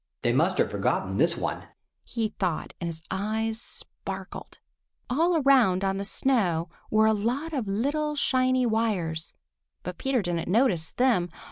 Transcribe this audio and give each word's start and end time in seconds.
"They 0.23 0.33
must 0.33 0.57
have 0.57 0.71
forgotten 0.71 1.17
this 1.17 1.37
one!" 1.37 1.67
he 2.03 2.29
thought, 2.29 2.73
and 2.81 2.87
his 2.87 3.03
eyes 3.11 3.61
sparkled. 3.61 4.57
All 5.11 5.35
around 5.37 5.83
on 5.83 5.97
the 5.97 6.05
snow 6.05 6.69
were 6.89 7.05
a 7.05 7.13
lot 7.13 7.53
of 7.53 7.67
little, 7.67 8.15
shiny 8.15 8.65
wires, 8.65 9.35
but 9.83 9.99
Peter 9.99 10.23
didn't 10.23 10.47
notice 10.47 10.91
them. 10.93 11.29